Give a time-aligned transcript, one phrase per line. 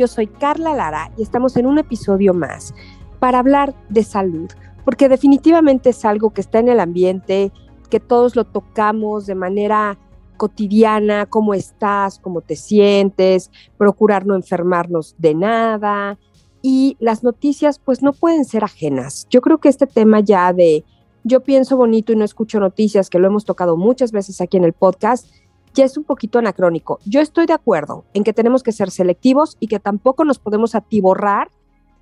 [0.00, 2.72] Yo soy Carla Lara y estamos en un episodio más
[3.18, 4.50] para hablar de salud,
[4.82, 7.52] porque definitivamente es algo que está en el ambiente,
[7.90, 9.98] que todos lo tocamos de manera
[10.38, 16.18] cotidiana, cómo estás, cómo te sientes, procurar no enfermarnos de nada.
[16.62, 19.26] Y las noticias pues no pueden ser ajenas.
[19.28, 20.82] Yo creo que este tema ya de
[21.24, 24.64] yo pienso bonito y no escucho noticias, que lo hemos tocado muchas veces aquí en
[24.64, 25.26] el podcast,
[25.74, 26.98] ya es un poquito anacrónico.
[27.04, 30.74] Yo estoy de acuerdo en que tenemos que ser selectivos y que tampoco nos podemos
[30.74, 31.50] atiborrar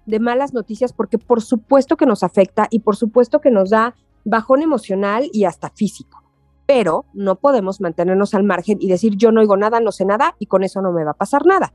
[0.06, 3.94] de malas noticias porque por supuesto que nos afecta y por supuesto que nos da
[4.24, 6.22] bajón emocional y hasta físico.
[6.66, 10.34] Pero no podemos mantenernos al margen y decir yo no oigo nada, no sé nada
[10.38, 11.72] y con eso no me va a pasar nada,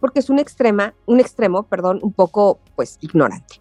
[0.00, 3.60] porque es un extrema, un extremo, perdón, un poco pues ignorante.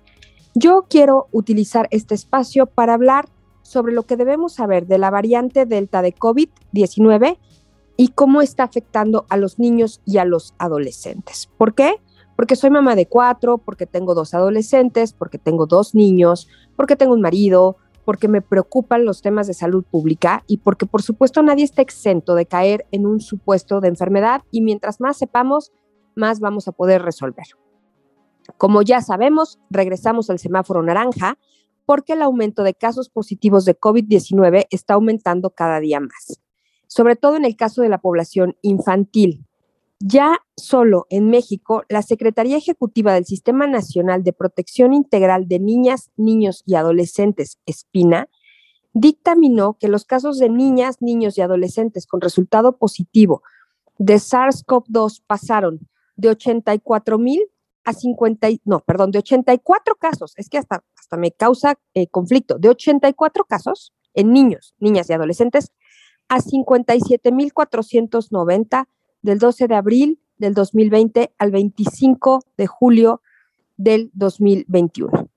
[0.53, 3.27] Yo quiero utilizar este espacio para hablar
[3.61, 7.37] sobre lo que debemos saber de la variante Delta de COVID-19
[7.97, 11.49] y cómo está afectando a los niños y a los adolescentes.
[11.57, 12.01] ¿Por qué?
[12.35, 17.13] Porque soy mamá de cuatro, porque tengo dos adolescentes, porque tengo dos niños, porque tengo
[17.13, 21.63] un marido, porque me preocupan los temas de salud pública y porque por supuesto nadie
[21.63, 25.71] está exento de caer en un supuesto de enfermedad y mientras más sepamos,
[26.15, 27.47] más vamos a poder resolver.
[28.57, 31.39] Como ya sabemos, regresamos al semáforo naranja
[31.85, 36.44] porque el aumento de casos positivos de COVID-19 está aumentando cada día más
[36.95, 39.45] sobre todo en el caso de la población infantil.
[39.99, 46.11] Ya solo en México, la Secretaría Ejecutiva del Sistema Nacional de Protección Integral de Niñas,
[46.15, 48.29] Niños y Adolescentes, SPINA,
[48.93, 53.43] dictaminó que los casos de niñas, niños y adolescentes con resultado positivo
[53.97, 55.81] de SARS-CoV-2 pasaron
[56.15, 57.41] de 84 mil
[57.83, 62.57] a 50, no, perdón, de 84 casos, es que hasta, hasta me causa eh, conflicto,
[62.57, 65.73] de 84 casos en niños, niñas y adolescentes
[66.29, 68.87] a 57.490
[69.21, 73.21] del 12 de abril del 2020 al 25 de julio
[73.77, 75.29] del 2021,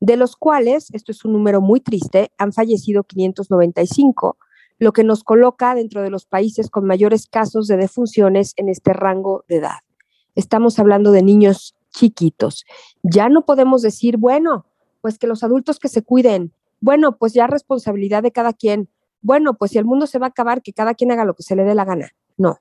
[0.00, 4.36] de los cuales, esto es un número muy triste, han fallecido 595,
[4.78, 8.92] lo que nos coloca dentro de los países con mayores casos de defunciones en este
[8.92, 9.78] rango de edad.
[10.34, 12.64] Estamos hablando de niños chiquitos.
[13.02, 14.66] Ya no podemos decir, bueno,
[15.00, 18.88] pues que los adultos que se cuiden, bueno, pues ya responsabilidad de cada quien,
[19.22, 21.42] bueno, pues si el mundo se va a acabar, que cada quien haga lo que
[21.42, 22.10] se le dé la gana.
[22.36, 22.58] No,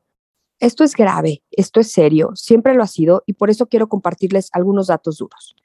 [0.60, 4.50] esto es grave, esto es serio, siempre lo ha sido y por eso quiero compartirles
[4.54, 5.56] algunos datos duros.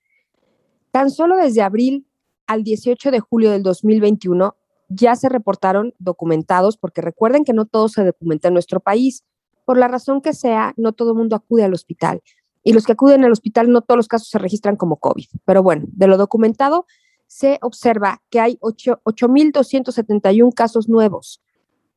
[0.90, 2.06] Tan solo desde abril
[2.46, 4.56] al 18 de julio del 2021
[4.88, 9.24] ya se reportaron documentados, porque recuerden que no todo se documenta en nuestro país.
[9.64, 12.22] Por la razón que sea, no todo el mundo acude al hospital.
[12.62, 15.26] Y los que acuden al hospital, no todos los casos se registran como COVID.
[15.44, 16.86] Pero bueno, de lo documentado,
[17.26, 21.40] se observa que hay 8.271 casos nuevos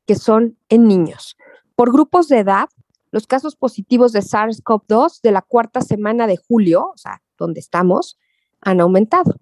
[0.06, 1.38] que son en niños.
[1.76, 2.68] Por grupos de edad,
[3.12, 8.18] los casos positivos de SARS-CoV-2 de la cuarta semana de julio, o sea, donde estamos,
[8.60, 9.36] han aumentado.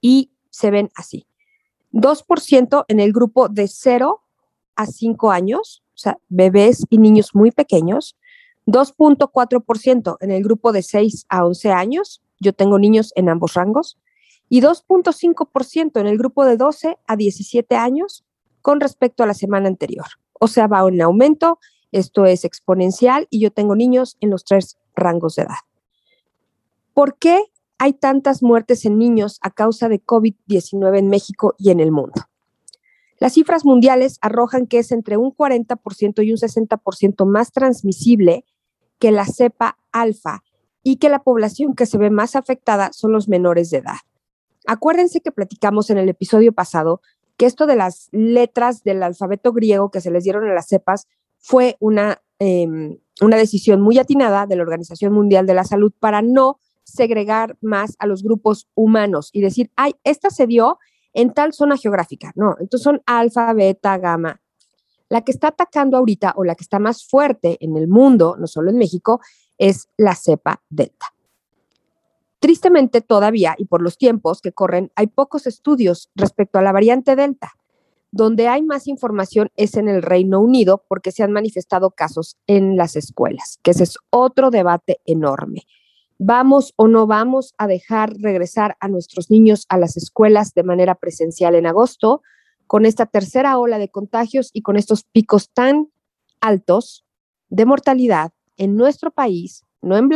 [0.00, 1.26] Y se ven así.
[1.92, 4.22] 2% en el grupo de 0
[4.76, 8.16] a 5 años, o sea, bebés y niños muy pequeños.
[8.66, 12.22] 2.4% en el grupo de 6 a 11 años.
[12.38, 13.96] Yo tengo niños en ambos rangos
[14.48, 18.24] y 2.5% en el grupo de 12 a 17 años
[18.62, 20.06] con respecto a la semana anterior.
[20.40, 21.58] O sea, va en aumento,
[21.92, 25.56] esto es exponencial y yo tengo niños en los tres rangos de edad.
[26.94, 27.42] ¿Por qué
[27.78, 32.22] hay tantas muertes en niños a causa de COVID-19 en México y en el mundo?
[33.20, 38.44] Las cifras mundiales arrojan que es entre un 40% y un 60% más transmisible
[38.98, 40.42] que la cepa alfa
[40.82, 43.96] y que la población que se ve más afectada son los menores de edad.
[44.68, 47.00] Acuérdense que platicamos en el episodio pasado
[47.38, 51.06] que esto de las letras del alfabeto griego que se les dieron a las cepas
[51.38, 56.20] fue una, em, una decisión muy atinada de la Organización Mundial de la Salud para
[56.20, 60.78] no segregar más a los grupos humanos y decir, ay, esta se dio
[61.14, 62.32] en tal zona geográfica.
[62.34, 64.42] No, entonces son alfa, beta, gamma.
[65.08, 68.46] La que está atacando ahorita o la que está más fuerte en el mundo, no
[68.46, 69.22] solo en México,
[69.56, 71.06] es la cepa delta.
[72.40, 77.16] Tristemente todavía, y por los tiempos que corren, hay pocos estudios respecto a la variante
[77.16, 77.52] Delta.
[78.10, 82.76] Donde hay más información es en el Reino Unido porque se han manifestado casos en
[82.76, 85.66] las escuelas, que ese es otro debate enorme.
[86.18, 90.94] ¿Vamos o no vamos a dejar regresar a nuestros niños a las escuelas de manera
[90.94, 92.22] presencial en agosto
[92.66, 95.90] con esta tercera ola de contagios y con estos picos tan
[96.40, 97.04] altos
[97.50, 100.08] de mortalidad en nuestro país, no en,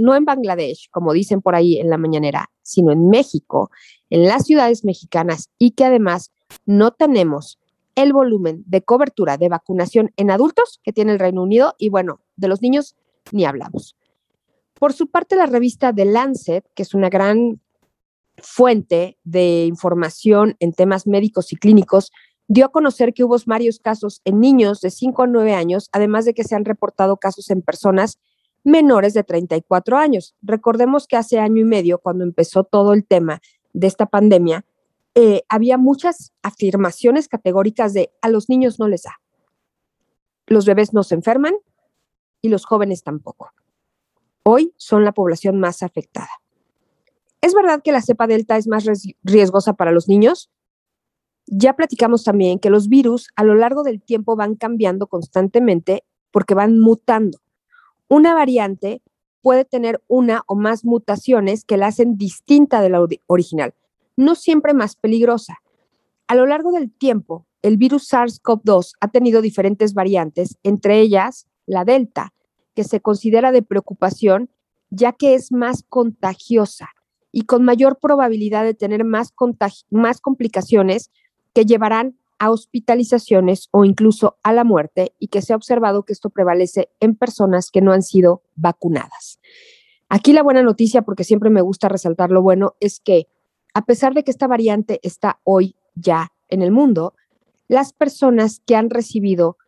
[0.00, 3.70] no en Bangladesh, como dicen por ahí en la mañanera, sino en México,
[4.08, 6.32] en las ciudades mexicanas y que además
[6.66, 7.58] no tenemos
[7.94, 12.20] el volumen de cobertura de vacunación en adultos que tiene el Reino Unido y bueno,
[12.36, 12.96] de los niños
[13.32, 13.96] ni hablamos.
[14.74, 17.60] Por su parte, la revista The Lancet, que es una gran
[18.38, 22.10] fuente de información en temas médicos y clínicos,
[22.48, 26.24] dio a conocer que hubo varios casos en niños de 5 a 9 años, además
[26.24, 28.18] de que se han reportado casos en personas
[28.64, 30.34] menores de 34 años.
[30.42, 33.40] Recordemos que hace año y medio, cuando empezó todo el tema
[33.72, 34.64] de esta pandemia,
[35.14, 39.20] eh, había muchas afirmaciones categóricas de a los niños no les da.
[40.46, 41.54] Los bebés no se enferman
[42.42, 43.52] y los jóvenes tampoco.
[44.42, 46.30] Hoy son la población más afectada.
[47.40, 48.84] ¿Es verdad que la cepa delta es más
[49.22, 50.50] riesgosa para los niños?
[51.46, 56.54] Ya platicamos también que los virus a lo largo del tiempo van cambiando constantemente porque
[56.54, 57.38] van mutando.
[58.10, 59.00] Una variante
[59.40, 63.72] puede tener una o más mutaciones que la hacen distinta de la original
[64.20, 65.60] no siempre más peligrosa.
[66.28, 71.84] A lo largo del tiempo, el virus SARS-CoV-2 ha tenido diferentes variantes, entre ellas la
[71.84, 72.32] Delta,
[72.74, 74.50] que se considera de preocupación
[74.90, 76.90] ya que es más contagiosa
[77.32, 79.32] y con mayor probabilidad de tener más,
[79.88, 81.10] más complicaciones
[81.54, 86.14] que llevarán a hospitalizaciones o incluso a la muerte y que se ha observado que
[86.14, 89.38] esto prevalece en personas que no han sido vacunadas.
[90.08, 93.28] Aquí la buena noticia, porque siempre me gusta resaltar lo bueno, es que
[93.74, 97.14] a pesar de que esta variante está hoy ya en el mundo,
[97.68, 99.58] las personas que han recibido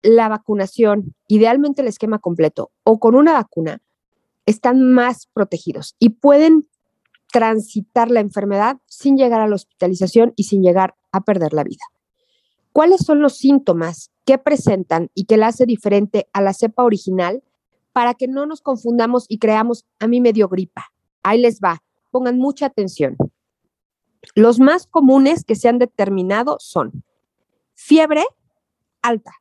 [0.00, 3.82] la vacunación, idealmente el esquema completo o con una vacuna,
[4.46, 6.68] están más protegidos y pueden
[7.32, 11.82] transitar la enfermedad sin llegar a la hospitalización y sin llegar a perder la vida.
[12.76, 17.42] ¿Cuáles son los síntomas que presentan y que la hace diferente a la cepa original
[17.94, 20.92] para que no nos confundamos y creamos a mí medio gripa?
[21.22, 23.16] Ahí les va pongan mucha atención.
[24.34, 27.02] Los más comunes que se han determinado son
[27.72, 28.26] fiebre
[29.00, 29.32] alta,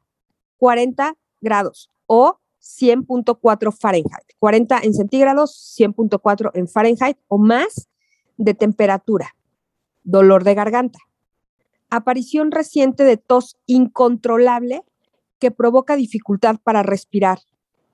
[0.55, 7.89] 40 grados o 100.4 Fahrenheit, 40 en centígrados, 100.4 en Fahrenheit o más
[8.37, 9.35] de temperatura,
[10.05, 10.99] dolor de garganta,
[11.89, 14.83] aparición reciente de tos incontrolable
[15.39, 17.39] que provoca dificultad para respirar.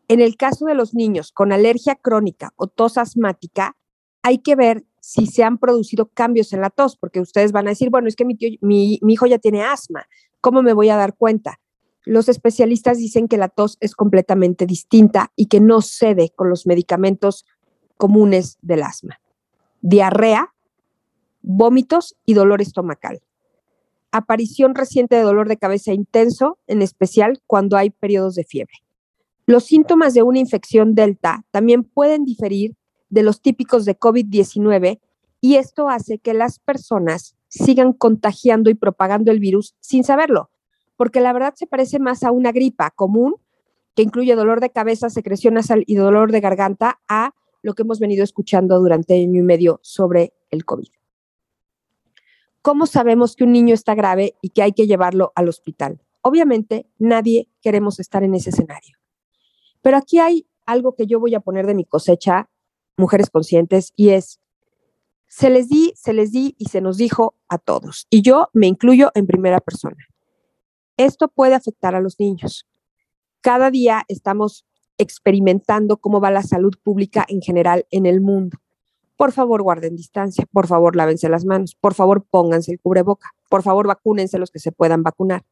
[0.08, 3.78] En el caso de los niños con alergia crónica o tos asmática,
[4.24, 7.72] hay que ver si se han producido cambios en la tos, porque ustedes van a
[7.72, 10.06] decir, bueno, es que mi, mi, hijo ya tiene asma,
[10.42, 11.60] ¿cómo me voy a dar cuenta?
[12.04, 16.68] Los especialistas dicen que la tos es completamente distinta y que no cede con los
[16.68, 17.46] medicamentos
[17.98, 19.20] comunes del asma.
[19.82, 20.54] Diarrea,
[21.42, 23.22] vómitos y dolor estomacal.
[24.12, 28.74] Aparición reciente de dolor de cabeza intenso, en especial cuando hay periodos de fiebre.
[29.46, 32.76] Los síntomas de una infección delta también pueden diferir
[33.10, 35.00] de los típicos de COVID-19
[35.42, 40.50] y esto hace que las personas sigan contagiando y propagando el virus sin saberlo,
[40.96, 43.36] porque la verdad se parece más a una gripa común
[43.96, 48.00] que incluye dolor de cabeza, secreción nasal y dolor de garganta a lo que hemos
[48.00, 51.01] venido escuchando durante año y medio sobre el COVID.
[52.62, 56.02] ¿Cómo sabemos que un niño está grave y que hay que llevarlo al hospital?
[56.22, 58.98] Obviamente, nadie queremos estar en ese escenario.
[59.82, 62.50] Pero aquí hay algo que yo voy a poner de mi cosecha
[62.98, 64.40] mujeres conscientes y es,
[65.28, 68.06] se les di, se les di y se nos dijo a todos.
[68.12, 70.06] Y yo me incluyo en primera persona.
[70.98, 72.68] Esto puede afectar a los niños.
[73.42, 74.68] Cada día estamos
[75.00, 78.60] experimentando cómo va la salud pública en general en el mundo.
[79.22, 80.48] Por favor, guarden distancia.
[80.52, 81.76] Por favor, lávense las manos.
[81.76, 83.30] Por favor, pónganse el cubreboca.
[83.52, 85.44] Por favor, vacúnense los que se puedan vacunar.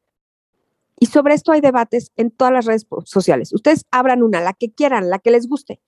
[0.99, 3.53] Y sobre esto hay debates en todas las redes sociales.
[3.53, 5.79] Ustedes abran una, la que quieran, la que les guste.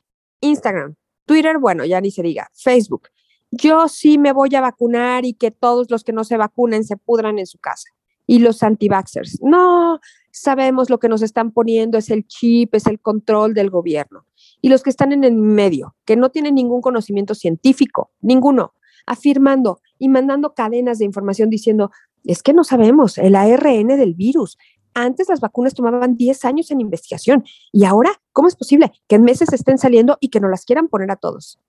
[0.41, 0.93] Instagram,
[1.25, 3.07] Twitter, bueno, ya ni se diga, Facebook.
[3.49, 6.97] Yo sí me voy a vacunar y que todos los que no se vacunen se
[6.97, 7.89] pudran en su casa.
[8.27, 12.99] Y los anti-vaxxers, no, sabemos lo que nos están poniendo es el chip, es el
[12.99, 14.27] control del gobierno.
[14.61, 18.73] Y los que están en el medio, que no tienen ningún conocimiento científico, ninguno,
[19.05, 21.91] afirmando y mandando cadenas de información diciendo,
[22.23, 24.57] es que no sabemos el ARN del virus,
[24.93, 29.23] antes las vacunas tomaban 10 años en investigación y ahora, ¿cómo es posible que en
[29.23, 31.59] meses estén saliendo y que no las quieran poner a todos?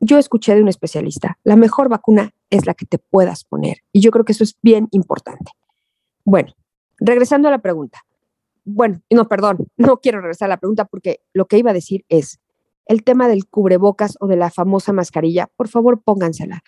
[0.00, 4.00] Yo escuché de un especialista, la mejor vacuna es la que te puedas poner y
[4.00, 5.52] yo creo que eso es bien importante.
[6.24, 6.54] Bueno,
[6.98, 8.05] regresando a la pregunta.
[8.68, 12.04] Bueno, no, perdón, no quiero regresar a la pregunta porque lo que iba a decir
[12.08, 12.40] es,
[12.86, 16.64] el tema del cubrebocas o de la famosa mascarilla, por favor póngansela.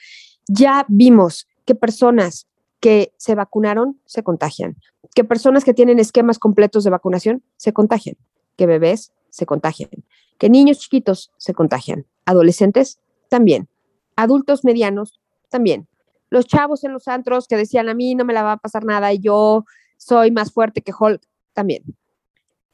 [0.46, 2.46] Ya vimos que personas
[2.78, 4.76] que se vacunaron se contagian,
[5.16, 8.16] que personas que tienen esquemas completos de vacunación se contagian,
[8.56, 9.90] que bebés se contagian,
[10.38, 13.68] que niños chiquitos se contagian, adolescentes también,
[14.14, 15.88] adultos medianos también.
[16.30, 18.84] Los chavos en los antros que decían a mí no me la va a pasar
[18.84, 19.64] nada y yo
[19.96, 21.22] soy más fuerte que Hulk
[21.58, 21.82] también.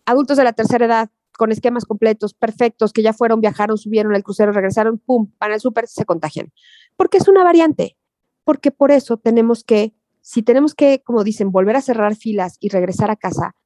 [0.04, 4.22] Adultos de la tercera edad con esquemas completos, perfectos, que ya fueron, viajaron, subieron al
[4.22, 6.52] crucero, regresaron, pum, van al súper, se contagian.
[6.94, 7.96] Porque es una variante.
[8.44, 12.68] Porque por eso tenemos que, si tenemos que, como dicen, volver a cerrar filas y
[12.68, 13.56] regresar a casa,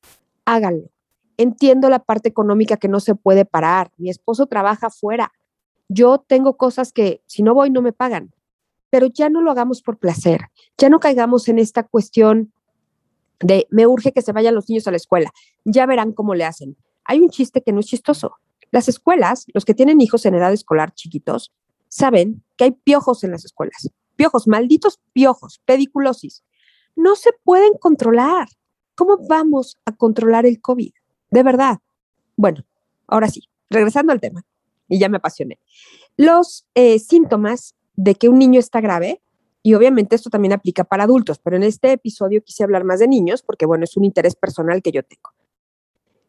[0.44, 0.88] háganlo.
[1.36, 3.90] Entiendo la parte económica que no se puede parar.
[3.96, 5.32] Mi esposo trabaja fuera.
[5.88, 8.32] Yo tengo cosas que si no voy no me pagan.
[8.88, 10.42] Pero ya no lo hagamos por placer.
[10.78, 12.52] Ya no caigamos en esta cuestión
[13.40, 15.30] de me urge que se vayan los niños a la escuela.
[15.64, 16.76] Ya verán cómo le hacen
[17.08, 18.36] hay un chiste que no es chistoso.
[18.70, 21.52] Las escuelas, los que tienen hijos en edad escolar chiquitos,
[21.88, 23.90] saben que hay piojos en las escuelas.
[24.14, 26.44] Piojos, malditos piojos, pediculosis.
[26.94, 28.48] No se pueden controlar.
[28.94, 30.92] ¿Cómo vamos a controlar el COVID?
[31.30, 31.78] De verdad.
[32.36, 32.62] Bueno,
[33.06, 34.44] ahora sí, regresando al tema,
[34.86, 35.58] y ya me apasioné.
[36.18, 39.22] Los eh, síntomas de que un niño está grave,
[39.68, 43.06] y obviamente esto también aplica para adultos, pero en este episodio quise hablar más de
[43.06, 45.34] niños porque, bueno, es un interés personal que yo tengo.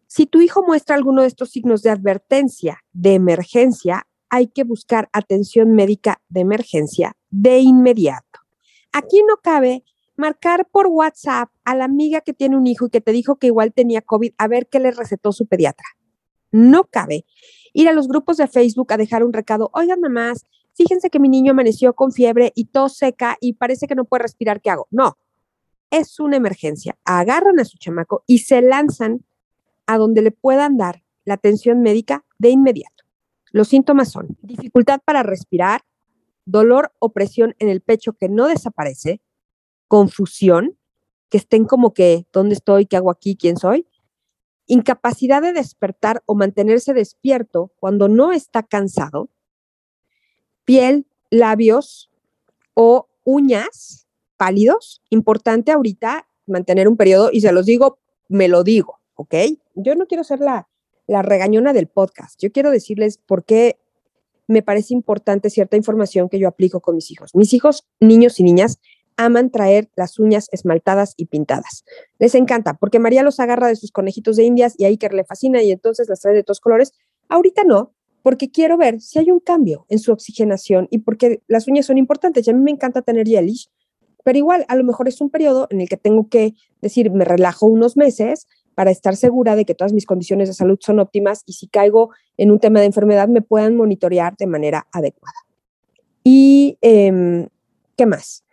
[0.07, 5.07] Si tu hijo muestra alguno de estos signos de advertencia de emergencia, hay que buscar
[5.13, 8.41] atención médica de emergencia de inmediato.
[8.91, 9.85] Aquí no cabe
[10.17, 13.47] marcar por WhatsApp a la amiga que tiene un hijo y que te dijo que
[13.47, 15.85] igual tenía COVID a ver qué le recetó su pediatra.
[16.51, 17.23] No cabe
[17.71, 19.69] ir a los grupos de Facebook a dejar un recado.
[19.73, 20.45] Oigan, mamás,
[20.79, 24.23] fíjense que mi niño amaneció con fiebre y tos seca y parece que no puede
[24.23, 24.61] respirar.
[24.61, 24.87] ¿Qué hago?
[24.91, 25.17] No,
[25.91, 26.97] es una emergencia.
[27.03, 29.25] Agarran a su chamaco y se lanzan
[29.87, 33.03] a donde le puedan dar la atención médica de inmediato.
[33.51, 35.81] Los síntomas son dificultad para respirar,
[36.45, 39.21] dolor o presión en el pecho que no desaparece,
[39.89, 40.77] confusión,
[41.27, 42.85] que estén como que, ¿dónde estoy?
[42.85, 43.35] ¿Qué hago aquí?
[43.35, 43.85] ¿Quién soy?
[44.65, 49.29] Incapacidad de despertar o mantenerse despierto cuando no está cansado,
[50.69, 52.11] piel, labios
[52.75, 54.07] o uñas
[54.37, 55.01] pálidos.
[55.09, 57.97] Importante ahorita mantener un periodo, y se los digo,
[58.27, 59.33] me lo digo, ¿ok?
[59.73, 60.69] Yo no quiero ser la,
[61.07, 63.79] la regañona del podcast, yo quiero decirles por qué
[64.45, 67.33] me parece importante cierta información que yo aplico con mis hijos.
[67.33, 68.79] Mis hijos, niños y niñas,
[69.17, 71.83] aman traer las uñas esmaltadas y pintadas.
[72.19, 75.23] Les encanta, porque María los agarra de sus conejitos de indias y a Iker le
[75.23, 76.93] fascina y entonces las trae de todos colores.
[77.27, 81.67] Ahorita no, porque quiero ver si hay un cambio en su oxigenación y porque las
[81.67, 82.47] uñas son importantes.
[82.47, 83.69] Y a mí me encanta tener gelish,
[84.23, 87.25] pero igual a lo mejor es un periodo en el que tengo que decir, me
[87.25, 91.43] relajo unos meses para estar segura de que todas mis condiciones de salud son óptimas
[91.45, 95.35] y si caigo en un tema de enfermedad me puedan monitorear de manera adecuada.
[96.23, 97.47] ¿Y em,
[97.97, 98.45] qué más?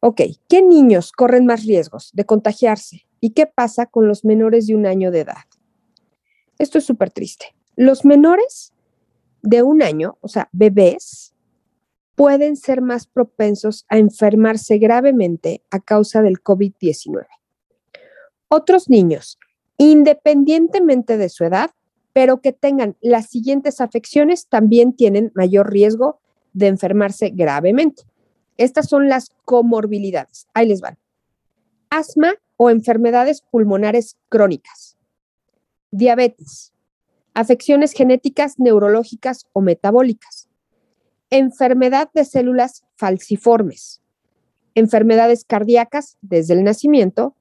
[0.00, 3.06] Ok, ¿qué niños corren más riesgos de contagiarse?
[3.20, 5.44] ¿Y qué pasa con los menores de un año de edad?
[6.58, 7.54] Esto es súper triste.
[7.74, 8.72] Los menores
[9.46, 11.34] de un año, o sea, bebés,
[12.14, 17.26] pueden ser más propensos a enfermarse gravemente a causa del COVID-19.
[18.48, 19.38] Otros niños
[19.78, 21.70] independientemente de su edad,
[22.12, 26.20] pero que tengan las siguientes afecciones también tienen mayor riesgo
[26.52, 28.04] de enfermarse gravemente.
[28.56, 30.46] Estas son las comorbilidades.
[30.54, 30.96] Ahí les van.
[31.90, 34.96] Asma o enfermedades pulmonares crónicas.
[35.90, 36.72] Diabetes.
[37.36, 40.48] Afecciones genéticas, neurológicas o metabólicas.
[41.28, 44.00] Enfermedad de células falciformes.
[44.74, 47.36] Enfermedades cardíacas desde el nacimiento.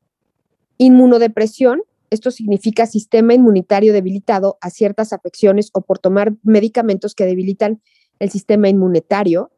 [0.77, 7.81] Inmunodepresión esto significa sistema inmunitario debilitado a ciertas afecciones o por tomar medicamentos que debilitan
[8.19, 9.49] el sistema inmunitario,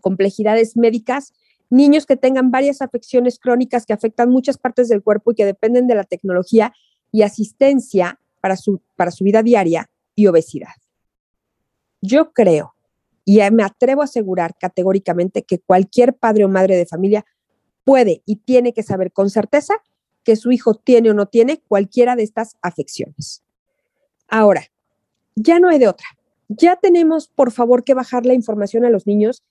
[0.00, 1.34] complejidades médicas,
[1.70, 5.86] niños que tengan varias afecciones crónicas que afectan muchas partes del cuerpo y que dependen
[5.86, 6.72] de la tecnología
[7.12, 10.76] y asistencia para su, para su vida diaria y obesidad.
[12.00, 12.76] Yo creo
[13.24, 17.26] y me atrevo a asegurar categóricamente que cualquier padre o madre de familia
[17.82, 19.74] puede y tiene que saber con certeza
[20.22, 23.42] que su hijo tiene o no tiene cualquiera de estas afecciones.
[24.28, 24.62] Ahora,
[25.34, 26.06] ya no hay de otra.
[26.46, 29.42] Ya tenemos, por favor, que bajar la información a los niños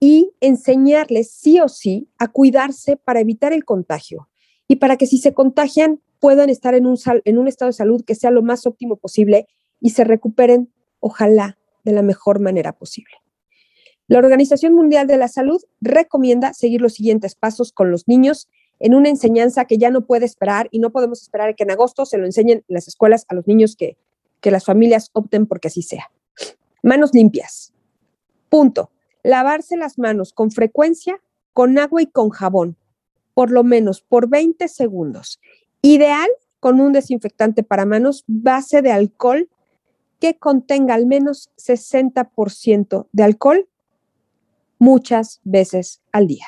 [0.00, 4.30] y enseñarles sí o sí a cuidarse para evitar el contagio
[4.68, 8.04] y para que si se contagian puedan estar en un, en un estado de salud
[8.04, 9.48] que sea lo más óptimo posible
[9.80, 13.16] y se recuperen, ojalá, de la mejor manera posible.
[14.06, 18.48] La Organización Mundial de la Salud recomienda seguir los siguientes pasos con los niños
[18.78, 22.06] en una enseñanza que ya no puede esperar y no podemos esperar que en agosto
[22.06, 23.96] se lo enseñen en las escuelas a los niños que,
[24.40, 26.12] que las familias opten porque así sea.
[26.84, 27.72] Manos limpias.
[28.48, 28.92] Punto.
[29.24, 31.20] Lavarse las manos con frecuencia
[31.52, 32.76] con agua y con jabón,
[33.34, 35.40] por lo menos por 20 segundos.
[35.82, 36.28] Ideal
[36.60, 39.48] con un desinfectante para manos base de alcohol
[40.20, 43.68] que contenga al menos 60% de alcohol
[44.78, 46.46] muchas veces al día.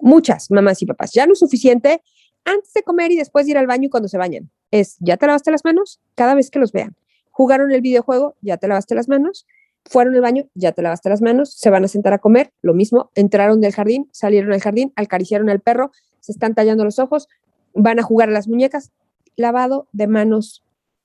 [0.00, 1.12] Muchas, mamás y papás.
[1.14, 2.02] Ya no es suficiente
[2.44, 4.50] antes de comer y después de ir al baño cuando se bañan.
[4.70, 6.00] Es, ¿ya te lavaste las manos?
[6.14, 6.94] Cada vez que los vean.
[7.30, 9.46] Jugaron el videojuego, ya te lavaste las manos.
[9.86, 11.54] Fueron al baño, ya te lavaste las manos.
[11.54, 13.10] Se van a sentar a comer, lo mismo.
[13.14, 17.28] Entraron del jardín, salieron al jardín, acariciaron al perro, se están tallando los ojos,
[17.74, 18.92] van a jugar las muñecas.
[19.36, 20.62] Lavado de manos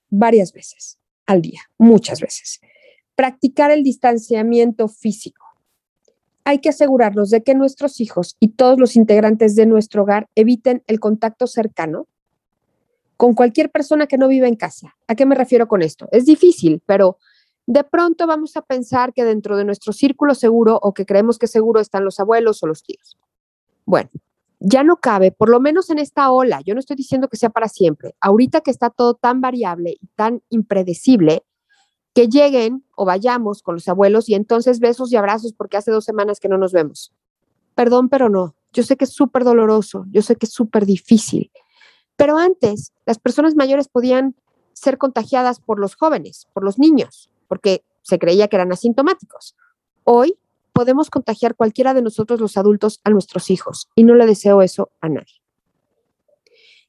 [0.09, 2.61] varias veces al día, muchas veces.
[3.15, 5.49] Practicar el distanciamiento físico
[6.49, 10.83] hay que asegurarnos de que nuestros hijos y todos los integrantes de nuestro hogar eviten
[10.87, 12.07] el contacto cercano
[13.17, 14.95] con cualquier persona que no vive en casa.
[15.07, 16.07] ¿A qué me refiero con esto?
[16.11, 17.17] Es difícil, pero
[17.67, 21.45] de pronto vamos a pensar que dentro de nuestro círculo seguro o que creemos que
[21.45, 23.15] seguro están los abuelos o los tíos.
[23.85, 24.09] Bueno,
[24.59, 27.49] ya no cabe, por lo menos en esta ola, yo no estoy diciendo que sea
[27.49, 31.43] para siempre, ahorita que está todo tan variable y tan impredecible,
[32.13, 36.03] que lleguen o vayamos con los abuelos y entonces besos y abrazos porque hace dos
[36.03, 37.13] semanas que no nos vemos.
[37.75, 38.55] Perdón, pero no.
[38.73, 41.51] Yo sé que es súper doloroso, yo sé que es súper difícil.
[42.17, 44.35] Pero antes, las personas mayores podían
[44.73, 49.55] ser contagiadas por los jóvenes, por los niños, porque se creía que eran asintomáticos.
[50.03, 50.37] Hoy
[50.79, 54.93] podemos contagiar cualquiera de nosotros los adultos a nuestros hijos y no le deseo eso
[55.01, 55.41] a nadie.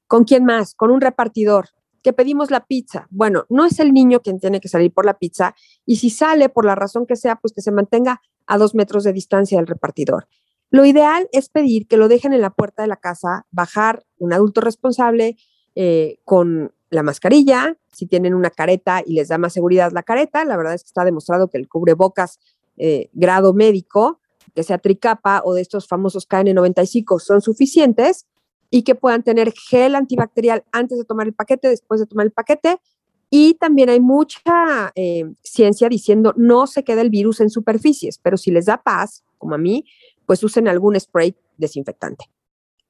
[0.06, 0.76] ¿Con quién más?
[0.76, 1.70] Con un repartidor,
[2.00, 3.08] que pedimos la pizza.
[3.10, 5.56] Bueno, no es el niño quien tiene que salir por la pizza
[5.86, 9.02] y si sale por la razón que sea, pues que se mantenga a dos metros
[9.02, 10.28] de distancia del repartidor.
[10.70, 14.32] Lo ideal es pedir que lo dejen en la puerta de la casa, bajar un
[14.32, 15.36] adulto responsable
[15.74, 20.44] eh, con la mascarilla, si tienen una careta y les da más seguridad la careta,
[20.44, 22.38] la verdad es que está demostrado que el cubrebocas
[22.82, 24.20] eh, grado médico,
[24.54, 28.26] que sea tricapa o de estos famosos KN95 son suficientes
[28.70, 32.32] y que puedan tener gel antibacterial antes de tomar el paquete, después de tomar el
[32.32, 32.80] paquete.
[33.28, 38.36] Y también hay mucha eh, ciencia diciendo no se queda el virus en superficies, pero
[38.36, 39.84] si les da paz, como a mí,
[40.24, 42.30] pues usen algún spray desinfectante.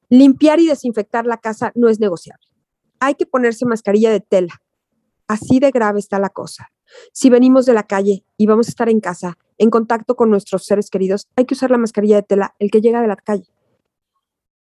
[0.09, 2.47] Limpiar y desinfectar la casa no es negociable.
[2.99, 4.61] Hay que ponerse mascarilla de tela.
[5.27, 6.71] Así de grave está la cosa.
[7.11, 10.65] Si venimos de la calle y vamos a estar en casa, en contacto con nuestros
[10.65, 13.47] seres queridos, hay que usar la mascarilla de tela, el que llega de la calle.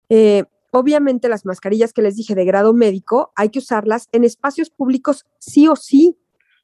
[0.09, 4.69] Eh, Obviamente las mascarillas que les dije de grado médico hay que usarlas en espacios
[4.69, 6.19] públicos sí o sí,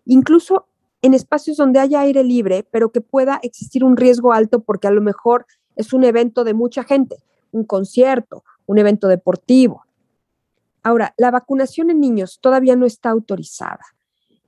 [0.04, 0.66] incluso
[1.00, 4.90] en espacios donde haya aire libre, pero que pueda existir un riesgo alto porque a
[4.90, 5.46] lo mejor
[5.76, 7.16] es un evento de mucha gente,
[7.50, 9.84] un concierto, un evento deportivo.
[10.82, 13.84] Ahora, la vacunación en niños todavía no está autorizada.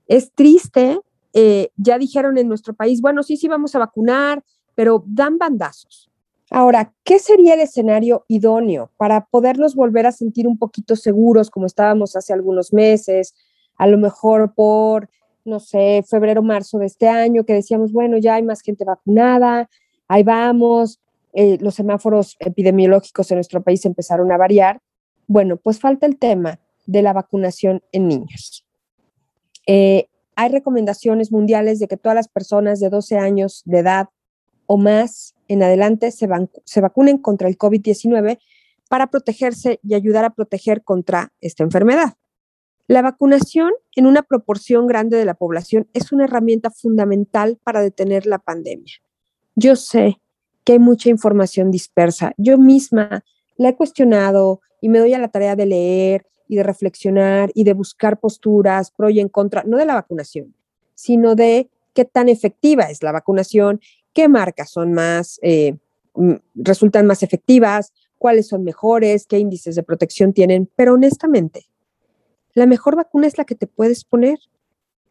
[0.07, 0.99] Es triste,
[1.33, 4.43] eh, ya dijeron en nuestro país, bueno, sí, sí vamos a vacunar,
[4.75, 6.09] pero dan bandazos.
[6.49, 11.65] Ahora, ¿qué sería el escenario idóneo para podernos volver a sentir un poquito seguros como
[11.65, 13.35] estábamos hace algunos meses?
[13.75, 15.09] A lo mejor por,
[15.43, 19.69] no sé, febrero, marzo de este año, que decíamos, bueno, ya hay más gente vacunada,
[20.07, 21.01] ahí vamos,
[21.33, 24.81] eh, los semáforos epidemiológicos en nuestro país empezaron a variar.
[25.27, 28.65] Bueno, pues falta el tema de la vacunación en niños.
[29.67, 34.09] Eh, hay recomendaciones mundiales de que todas las personas de 12 años de edad
[34.67, 36.29] o más en adelante se,
[36.63, 38.37] se vacunen contra el COVID-19
[38.87, 42.13] para protegerse y ayudar a proteger contra esta enfermedad.
[42.85, 48.27] La vacunación en una proporción grande de la población es una herramienta fundamental para detener
[48.27, 48.93] la pandemia.
[49.55, 50.21] Yo sé
[50.63, 52.33] que hay mucha información dispersa.
[52.37, 53.23] Yo misma
[53.57, 57.63] la he cuestionado y me doy a la tarea de leer y de reflexionar y
[57.63, 60.53] de buscar posturas pro y en contra, no de la vacunación,
[60.95, 63.79] sino de qué tan efectiva es la vacunación
[64.17, 65.77] qué marcas son más, eh,
[66.55, 71.67] resultan más efectivas, cuáles son mejores, qué índices de protección tienen, pero honestamente,
[72.55, 74.39] la mejor vacuna es la que te puedes poner.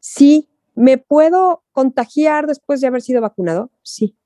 [0.00, 3.70] Sí, ¿me puedo contagiar después de haber sido vacunado?
[3.84, 4.16] Sí.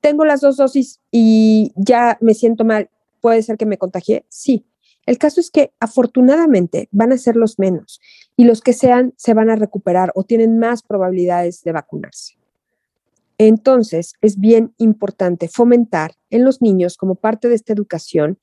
[0.00, 2.88] ¿Tengo las dos dosis y ya me siento mal?
[3.20, 4.24] ¿Puede ser que me contagie?
[4.30, 4.64] Sí.
[5.06, 8.00] El caso es que afortunadamente van a ser los menos
[8.36, 12.36] y los que sean se van a recuperar o tienen más probabilidades de vacunarse.
[13.38, 18.38] Entonces, es bien importante fomentar en los niños, como parte de esta educación,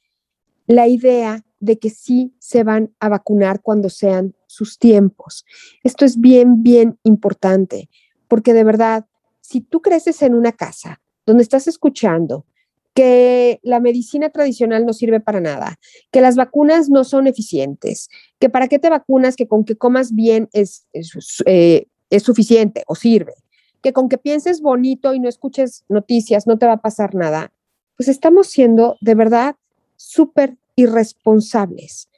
[0.67, 5.45] la idea de que sí se van a vacunar cuando sean sus tiempos.
[5.83, 7.89] Esto es bien, bien importante,
[8.27, 9.05] porque de verdad,
[9.41, 12.45] si tú creces en una casa donde estás escuchando
[12.93, 15.79] que la medicina tradicional no sirve para nada,
[16.11, 20.13] que las vacunas no son eficientes, que para qué te vacunas, que con que comas
[20.13, 23.33] bien es, es, eh, es suficiente o sirve,
[23.81, 27.51] que con que pienses bonito y no escuches noticias no te va a pasar nada,
[27.97, 29.55] pues estamos siendo de verdad
[29.95, 32.09] súper irresponsables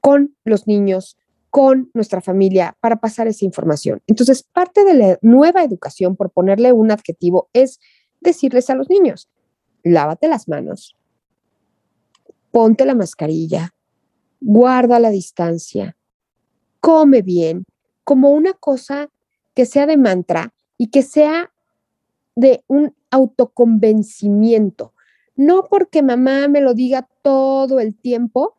[0.00, 1.16] con los niños,
[1.50, 4.00] con nuestra familia para pasar esa información.
[4.06, 7.78] Entonces, parte de la nueva educación, por ponerle un adjetivo, es
[8.20, 9.28] decirles a los niños,
[9.82, 10.96] lávate las manos,
[12.50, 13.74] ponte la mascarilla,
[14.40, 15.96] guarda la distancia,
[16.80, 17.64] come bien,
[18.04, 19.08] como una cosa
[19.54, 21.52] que sea de mantra y que sea
[22.34, 24.94] de un autoconvencimiento.
[25.36, 28.56] No porque mamá me lo diga todo el tiempo,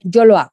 [0.00, 0.52] yo lo hago.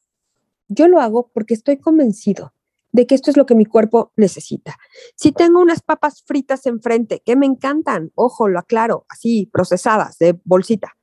[0.68, 2.54] Yo lo hago porque estoy convencido
[2.92, 4.78] de que esto es lo que mi cuerpo necesita.
[5.16, 10.40] Si tengo unas papas fritas enfrente, que me encantan, ojo, lo aclaro, así procesadas, de
[10.44, 10.98] bolsita,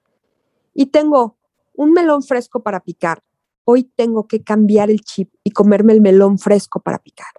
[0.74, 1.36] y tengo
[1.74, 3.22] un melón fresco para picar,
[3.64, 7.32] hoy tengo que cambiar el chip y comerme el melón fresco para picar.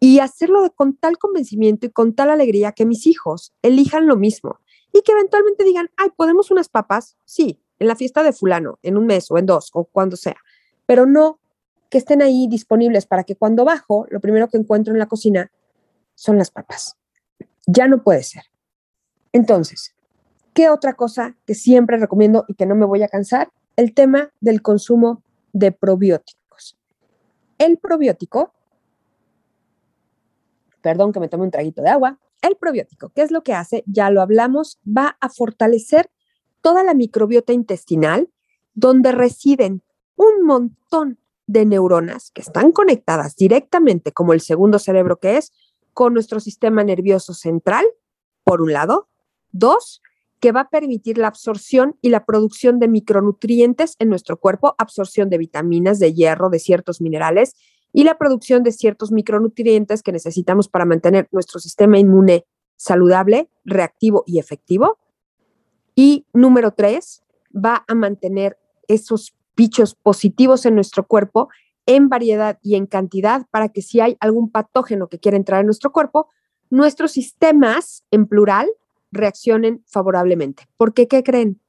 [0.00, 4.58] Y hacerlo con tal convencimiento y con tal alegría que mis hijos elijan lo mismo
[4.92, 7.16] y que eventualmente digan, ay, ¿podemos unas papas?
[7.24, 10.36] Sí, en la fiesta de fulano, en un mes o en dos o cuando sea,
[10.86, 11.40] pero no
[11.92, 15.52] que estén ahí disponibles para que cuando bajo, lo primero que encuentro en la cocina
[16.14, 16.96] son las papas.
[17.66, 18.44] Ya no puede ser.
[19.30, 19.94] Entonces,
[20.54, 23.52] ¿qué otra cosa que siempre recomiendo y que no me voy a cansar?
[23.76, 26.78] El tema del consumo de probióticos.
[27.58, 28.54] El probiótico,
[30.80, 33.84] perdón que me tome un traguito de agua, el probiótico, ¿qué es lo que hace?
[33.84, 36.10] Ya lo hablamos, va a fortalecer
[36.62, 38.30] toda la microbiota intestinal
[38.72, 39.82] donde residen
[40.16, 45.52] un montón de neuronas que están conectadas directamente, como el segundo cerebro que es,
[45.92, 47.84] con nuestro sistema nervioso central,
[48.44, 49.08] por un lado.
[49.50, 50.02] Dos,
[50.40, 55.30] que va a permitir la absorción y la producción de micronutrientes en nuestro cuerpo, absorción
[55.30, 57.54] de vitaminas, de hierro, de ciertos minerales
[57.92, 62.44] y la producción de ciertos micronutrientes que necesitamos para mantener nuestro sistema inmune
[62.76, 64.98] saludable, reactivo y efectivo.
[65.94, 67.22] Y número tres,
[67.54, 71.48] va a mantener esos bichos positivos en nuestro cuerpo
[71.86, 75.66] en variedad y en cantidad para que si hay algún patógeno que quiera entrar en
[75.66, 76.28] nuestro cuerpo,
[76.70, 78.70] nuestros sistemas en plural
[79.10, 80.68] reaccionen favorablemente.
[80.76, 81.60] Porque, ¿qué creen?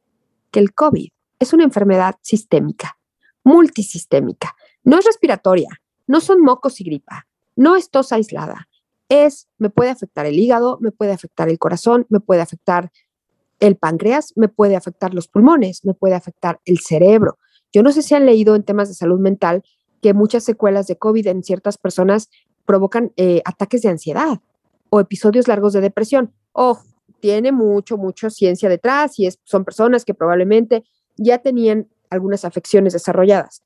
[0.52, 2.98] Que el COVID es una enfermedad sistémica,
[3.44, 4.56] multisistémica.
[4.84, 5.70] No es respiratoria,
[6.08, 8.70] no son mocos y gripa, no es tos aislada.
[9.10, 12.92] Es, me puede afectar el hígado, me puede afectar el corazón, me puede afectar
[13.60, 17.38] el páncreas, me puede afectar los pulmones, me puede afectar el cerebro.
[17.74, 19.64] Yo no sé si han leído en temas de salud mental
[20.02, 22.30] que muchas secuelas de COVID en ciertas personas
[22.66, 24.40] provocan eh, ataques de ansiedad
[24.90, 26.32] o episodios largos de depresión.
[26.52, 26.86] Ojo,
[27.20, 30.84] tiene mucho, mucho ciencia detrás y son personas que probablemente
[31.18, 33.64] ya tenían algunas afecciones desarrolladas.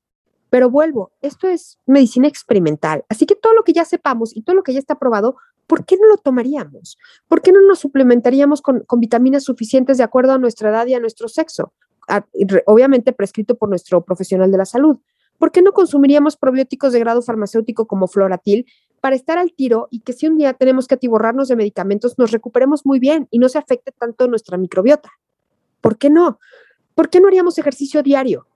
[0.49, 4.55] Pero vuelvo, esto es medicina experimental, así que todo lo que ya sepamos y todo
[4.55, 6.97] lo que ya está probado, ¿por qué no lo tomaríamos?
[7.27, 11.01] ¿Por qué no nos suplementaríamos con vitaminas suficientes de acuerdo a nuestra edad y a
[11.01, 11.73] nuestro sexo?
[12.65, 14.99] Obviamente prescrito por nuestro profesional de la salud.
[15.37, 18.65] ¿Por qué no consumiríamos probióticos de grado farmacéutico como Floratil
[19.01, 22.31] para estar al tiro y que si un día tenemos que atiborrarnos de medicamentos, nos
[22.31, 25.11] recuperemos muy bien y no se afecte tanto nuestra microbiota.
[25.81, 26.39] ¿Por qué no?
[26.95, 28.47] ¿Por qué no haríamos ejercicio diario?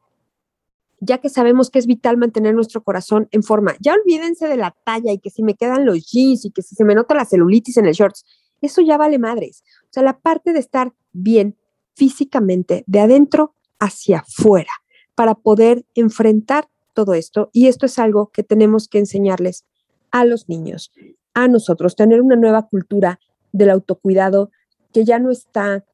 [0.99, 3.75] Ya que sabemos que es vital mantener nuestro corazón en forma.
[3.79, 6.75] Ya olvídense de la talla y que si me quedan los jeans y que si
[6.75, 8.25] se me nota la celulitis en el shorts,
[8.61, 9.63] eso ya vale madres.
[9.83, 11.55] O sea, la parte de estar bien
[12.01, 14.71] físicamente, de adentro hacia afuera,
[15.13, 17.51] para poder enfrentar todo esto.
[17.53, 19.65] Y esto es algo que tenemos que enseñarles
[20.09, 20.91] a los niños,
[21.35, 23.19] a nosotros, tener una nueva cultura
[23.51, 24.49] del autocuidado
[24.91, 25.85] que ya no está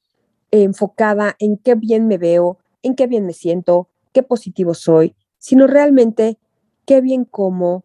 [0.52, 5.68] enfocada en qué bien me veo, en qué bien me siento, qué positivo soy, sino
[5.68, 6.38] realmente
[6.86, 7.84] qué bien como,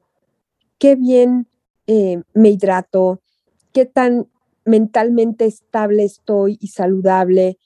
[0.79, 1.49] qué bien
[1.89, 3.21] eh, me hidrato,
[3.73, 4.29] qué tan
[4.65, 7.59] mentalmente estable estoy y saludable,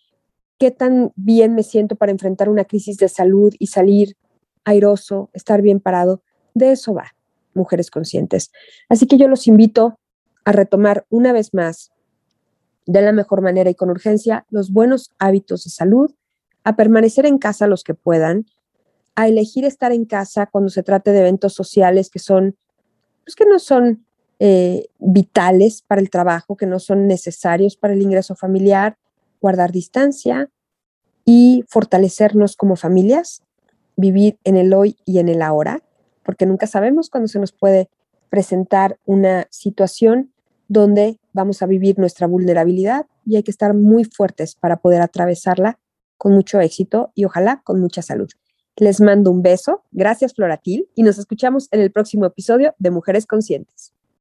[0.58, 4.16] qué tan bien me siento para enfrentar una crisis de salud y salir
[4.64, 6.22] airoso, estar bien parado.
[6.54, 7.12] De eso va
[7.56, 8.52] mujeres conscientes.
[8.88, 9.98] Así que yo los invito
[10.44, 11.90] a retomar una vez más,
[12.86, 16.14] de la mejor manera y con urgencia, los buenos hábitos de salud,
[16.62, 18.46] a permanecer en casa los que puedan,
[19.16, 22.56] a elegir estar en casa cuando se trate de eventos sociales que son,
[23.24, 24.04] pues que no son
[24.38, 28.98] eh, vitales para el trabajo, que no son necesarios para el ingreso familiar,
[29.46, 30.50] guardar distancia
[31.24, 33.42] y fortalecernos como familias,
[33.96, 35.82] vivir en el hoy y en el ahora
[36.26, 37.88] porque nunca sabemos cuándo se nos puede
[38.28, 40.32] presentar una situación
[40.68, 45.78] donde vamos a vivir nuestra vulnerabilidad y hay que estar muy fuertes para poder atravesarla
[46.18, 48.28] con mucho éxito y ojalá con mucha salud.
[48.76, 53.24] Les mando un beso, gracias Floratil y nos escuchamos en el próximo episodio de Mujeres
[53.24, 53.95] Conscientes.